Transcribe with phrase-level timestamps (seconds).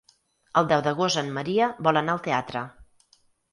[0.61, 2.67] El deu d'agost en Maria vol anar al teatre.